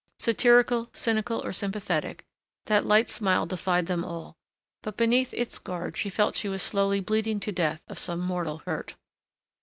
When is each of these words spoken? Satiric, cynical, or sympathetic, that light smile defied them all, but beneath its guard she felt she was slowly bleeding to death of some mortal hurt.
Satiric, 0.17 0.69
cynical, 0.93 1.45
or 1.45 1.51
sympathetic, 1.51 2.25
that 2.65 2.87
light 2.87 3.07
smile 3.07 3.45
defied 3.45 3.85
them 3.85 4.03
all, 4.03 4.35
but 4.81 4.97
beneath 4.97 5.31
its 5.31 5.59
guard 5.59 5.95
she 5.95 6.09
felt 6.09 6.35
she 6.35 6.49
was 6.49 6.63
slowly 6.63 6.99
bleeding 6.99 7.39
to 7.39 7.51
death 7.51 7.83
of 7.87 7.99
some 7.99 8.19
mortal 8.19 8.63
hurt. 8.65 8.95